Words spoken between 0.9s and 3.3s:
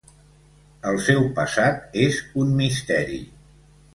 El seu passat és un misteri.